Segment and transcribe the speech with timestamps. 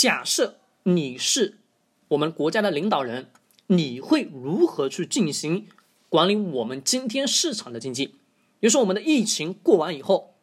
[0.00, 1.58] 假设你是
[2.08, 3.30] 我们国家的领导人，
[3.66, 5.68] 你会如何去进行
[6.08, 8.06] 管理我们今天市场的经济？
[8.06, 10.36] 比如说，我们的疫情过完以后，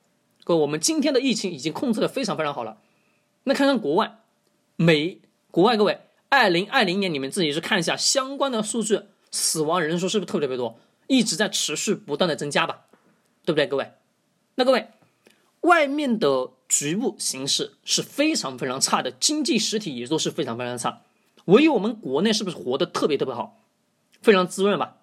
[0.44, 2.78] 各位，我们今天的疫情已经控制的非常非常好了。
[3.46, 4.20] 那看看国外，
[4.76, 9.02] 美国外，各位，二零二零年你们自己去看一下相关的数据，
[9.32, 12.86] 死亡人数是不是特别特别多，一直在持续不断的增加吧？
[13.44, 13.92] 对不对，各位？
[14.54, 14.92] 那各位，
[15.62, 21.02] 外面的局部形势是非常非常差的，经济实体也都是非常非常差，
[21.46, 23.64] 唯有我们国内是不是活得特别特别好，
[24.22, 24.98] 非常滋润吧？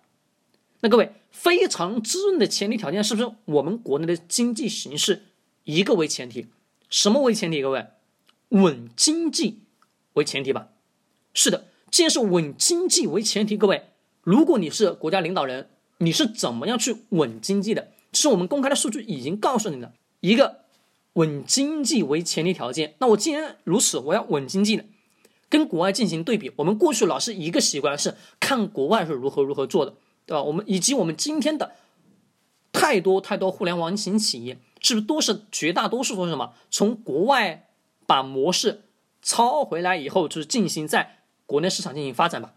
[0.81, 5.25] 那各位，非常滋润的前提条件是不是我们国内的经济形势
[5.65, 6.49] 一个为前提？
[6.91, 7.63] 什么为前提？
[7.63, 7.87] 各位，
[8.51, 9.61] 稳经济
[10.13, 10.69] 为前提吧？
[11.33, 13.89] 是的，既然是稳经济为前提，各位，
[14.23, 17.93] 如果你是国家领导人，你是怎么样去稳经济的？
[18.13, 20.64] 其实我们公开的数据已经告诉你了，一个
[21.15, 22.95] 稳经济为前提条件。
[22.99, 24.85] 那我既然如此，我要稳经济的，
[25.49, 26.53] 跟国外进行对比。
[26.57, 29.95] 我们过去老是一个习惯是看国外是如何如何做的，
[30.27, 30.43] 对吧？
[30.43, 31.73] 我们以及我们今天的
[32.73, 36.53] 太多太多互联网型企业，是不是都是绝大多数都是什么？
[36.71, 37.69] 从国外
[38.07, 38.83] 把模式
[39.23, 42.53] 抄回来以后，就是进行在国内市场进行发展吧？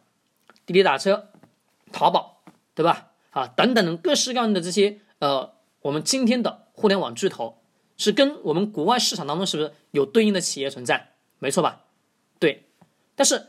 [0.66, 1.30] 滴滴打车、
[1.92, 2.42] 淘宝，
[2.74, 3.12] 对吧？
[3.32, 5.00] 啊，等等等各式各样的这些。
[5.20, 7.57] 呃，我们今天的互联网巨头
[7.98, 11.14] 是跟我们国外市场当中是不是有对应的企业存在？
[11.40, 11.86] 没错吧？
[12.40, 12.64] 对。
[13.16, 13.48] 但是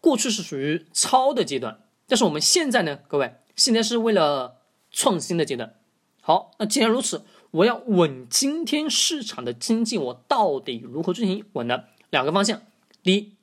[0.00, 5.74] 过去是属于抄的阶段，但是我们现在呢，各位，现在是为了创新的阶段。
[6.20, 11.84] 好，那既然如此，我要稳今天市场的经济，我到底如何进行稳呢？
[12.10, 12.62] 两个方向，
[13.02, 13.36] 第一，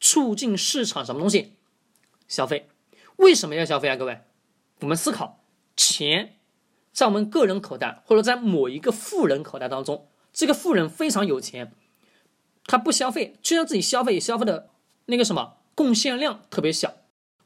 [0.00, 1.54] 促进市场什么东西？
[2.26, 2.68] 消费。
[3.16, 3.96] 为什么要消费啊？
[3.96, 4.20] 各位，
[4.80, 5.44] 我们思考。
[5.76, 6.38] 钱
[6.96, 11.74] 在我们个人口袋，或者在某一个富人口袋当中，这个富人非常有钱，
[12.64, 14.70] 他不消费，就算自己消费，消费的
[15.04, 16.94] 那个什么贡献量特别小，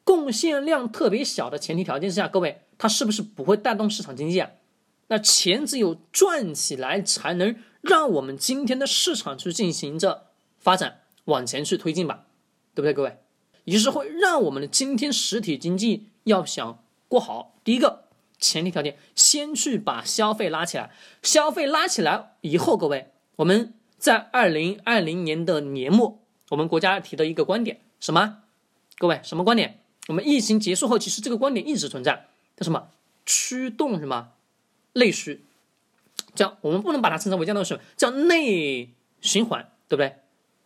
[0.04, 4.50] 贡献量特别小的前提条件之下，各位，他是不是不会带动市场经济啊？
[5.08, 10.28] 那钱只有赚起来，才能让我们今天的市场去进行着
[10.60, 12.26] 发展，往前去推进吧，
[12.72, 13.19] 对不对，各位？
[13.64, 18.00] 也是会让我们的今天实体经济要想过好，第一个。
[18.40, 20.90] 前提条件，先去把消费拉起来。
[21.22, 26.18] 消费拉起来以后，各位，我们在二零二零年的年末，
[26.48, 28.38] 我们国家提的一个观点，什么？
[28.98, 29.80] 各位，什么观点？
[30.08, 32.88] 我们疫情结束后，其实这个观点一直存在，叫什么？
[33.26, 34.30] 驱动什么？
[34.94, 35.44] 内需，
[36.34, 37.82] 叫我们不能把它称之为叫那什么？
[37.96, 38.88] 叫内
[39.20, 40.16] 循环，对不对？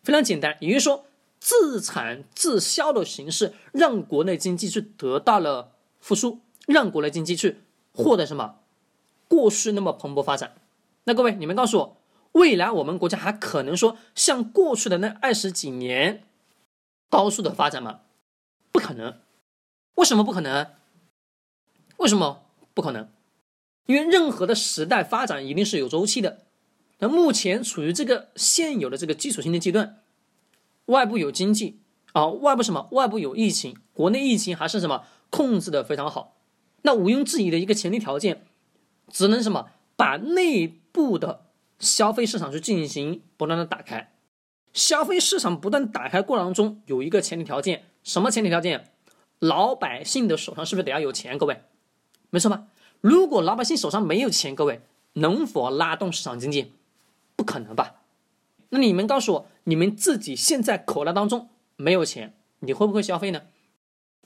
[0.03, 1.05] 非常简单，也就是说，
[1.41, 6.41] 自产自销的形式，让国内经济是得到了复苏。
[6.67, 7.59] 让国内经济去
[7.93, 8.57] 获得什么？
[9.27, 10.55] 过去那么蓬勃发展，
[11.05, 11.97] 那各位你们告诉我，
[12.33, 16.25] 未来我们国家还可能说像过去的那二十几年
[17.09, 18.01] 高速的发展吗？
[18.71, 19.21] 不可能。
[19.97, 20.73] 为什么不可能？
[21.97, 23.09] 为什么不可能？
[23.87, 26.43] 因为任何的时代发展一定是有周期的。
[26.99, 30.03] 那目前处于这个现有的这个基础性的阶段，
[30.87, 31.81] 外部有经济
[32.13, 32.89] 啊，外部什么？
[32.93, 36.37] 外部有疫情，国内疫情还是什么控制的非常好。
[36.87, 38.45] 那毋庸置疑的一个前提条件，
[39.09, 41.47] 只能什么把内部的
[41.79, 44.13] 消费市场去进行不断的打开，
[44.75, 48.91] 消费市场不断打开过程中有一个前提条件，什么前提条件？
[49.39, 51.39] 老百姓的手上是不是得要有钱？
[51.39, 51.63] 各位，
[52.29, 52.67] 没错吧？
[53.01, 54.83] 如果老百姓手上没有钱，各位
[55.15, 56.73] 能否拉动市场经济？
[57.35, 58.03] 不可能吧？
[58.69, 63.43] 那你们告诉我，你们自己现在口袋当中没有钱，你会不会消费呢？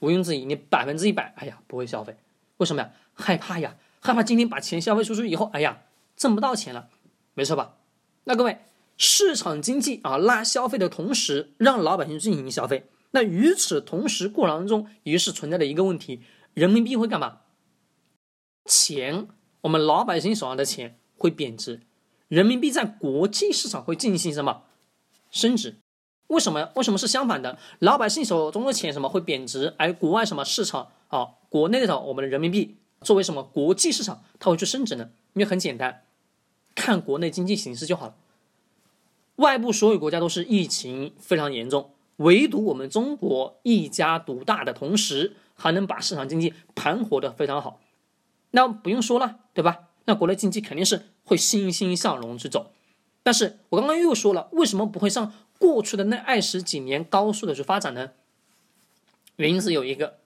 [0.00, 2.16] 毋庸置疑，你百分之一百，哎呀，不会消费。
[2.58, 2.92] 为什么呀？
[3.14, 5.82] 害怕呀，害怕今天把钱消费出去以后，哎呀，
[6.16, 6.88] 挣不到钱了，
[7.34, 7.76] 没错吧？
[8.24, 8.58] 那各位，
[8.96, 12.90] 市场经济啊，拉消费的同时，让老百姓进行消费。
[13.12, 16.20] 那与此同时过程当中，于是存在的一个问题：
[16.52, 17.38] 人民币会干嘛？
[18.66, 19.28] 钱，
[19.62, 21.80] 我们老百姓手上的钱会贬值，
[22.28, 24.64] 人民币在国际市场会进行什么
[25.30, 25.76] 升值？
[26.28, 26.70] 为什么？
[26.76, 27.58] 为什么是相反的？
[27.80, 31.28] 老百姓手中的钱什么会贬值，而国外什么市场啊？
[31.48, 35.10] 国内的我们的人民币作为什么国际市场，它会去升值呢？
[35.32, 36.04] 因为很简单，
[36.74, 38.14] 看国内经济形势就好了。
[39.36, 47.80] 外部所有国家都是疫情非常严重，唯独我们中国一家独大的同时，还能把市场经济盘活的非常好。
[48.50, 49.88] 那不用说了，对吧？
[50.04, 52.72] 那国内经济肯定是会欣欣向荣去走。
[53.22, 58.12] 但是我刚刚又说了，为什么不会像过去的那二十几年高速的去发展呢？
[59.36, 60.18] 原因是有一个。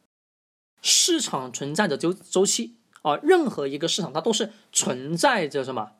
[0.84, 5.92] 市场存在着周周期啊，任何一个市场它都是存在着什么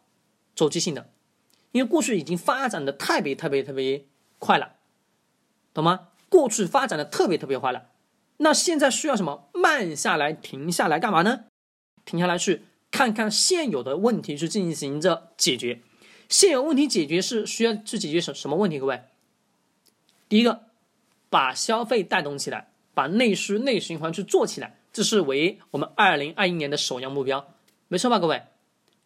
[0.56, 1.08] 周期性的，
[1.70, 4.06] 因为过去已经发展的特别特别特别
[4.40, 4.73] 快了，
[5.73, 6.08] 懂吗？
[6.28, 7.90] 过去发展的特别特别快了，
[8.38, 9.49] 那现在需要什么？
[9.55, 11.44] 慢下来，停下来，干嘛呢？
[12.05, 15.81] 停下来去看看现有的问题，去进行着解决。
[16.28, 18.81] 现有问题解决是需要去解决什什么问题？
[18.81, 19.00] 各位，
[20.32, 20.62] 第一个，
[21.29, 27.52] 把消费带动起来，把内需内循环去做起来，这是为我们二零二一年的首要目标，
[27.88, 28.19] 没错吧？
[28.19, 28.44] 各位，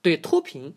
[0.00, 0.76] 对脱贫